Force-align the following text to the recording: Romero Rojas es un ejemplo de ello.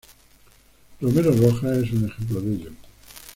Romero 0.99 1.31
Rojas 1.31 1.77
es 1.77 1.91
un 1.91 2.07
ejemplo 2.09 2.41
de 2.41 2.53
ello. 2.55 2.71